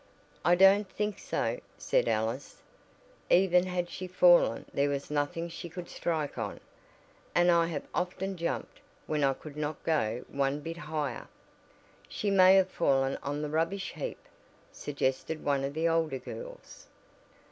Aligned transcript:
"I 0.43 0.55
don't 0.55 0.89
think 0.91 1.19
so," 1.19 1.59
said 1.77 2.07
Alice, 2.07 2.63
"Even 3.29 3.67
had 3.67 3.87
she 3.87 4.07
fallen 4.07 4.65
there 4.73 4.89
was 4.89 5.11
nothing 5.11 5.47
she 5.47 5.69
could 5.69 5.87
strike 5.89 6.39
on, 6.39 6.59
and 7.35 7.51
I 7.51 7.67
have 7.67 7.85
often 7.93 8.35
jumped 8.35 8.79
when 9.05 9.23
I 9.23 9.33
could 9.35 9.55
not 9.55 9.83
go 9.83 10.25
one 10.27 10.59
bit 10.61 10.77
higher." 10.77 11.27
"She 12.09 12.31
may 12.31 12.55
have 12.55 12.71
fallen 12.71 13.15
on 13.21 13.43
the 13.43 13.49
rubbish 13.49 13.93
heap," 13.93 14.17
suggested 14.71 15.43
one 15.43 15.63
of 15.63 15.75
the 15.75 15.87
older 15.87 16.17
girls. 16.17 16.87